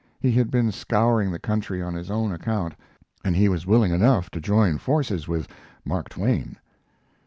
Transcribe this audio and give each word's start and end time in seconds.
He 0.19 0.31
had 0.31 0.49
been 0.49 0.71
scouring 0.71 1.29
the 1.29 1.37
country 1.37 1.79
on 1.79 1.93
his 1.93 2.09
own 2.09 2.31
account, 2.31 2.73
and 3.23 3.35
he 3.35 3.47
was 3.47 3.67
willing 3.67 3.91
enough 3.93 4.31
to 4.31 4.41
join 4.41 4.79
forces 4.79 5.27
with 5.27 5.47
Mark 5.85 6.09
Twain. 6.09 6.57